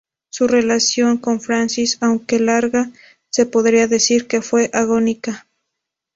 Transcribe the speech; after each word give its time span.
Su 0.31 0.47
relación 0.47 1.19
con 1.19 1.41
Francis, 1.41 1.99
aunque 2.01 2.39
larga, 2.39 2.89
se 3.29 3.45
podría 3.45 3.85
decir 3.87 4.25
que 4.25 4.41
fue 4.41 4.71
agónica. 4.73 5.45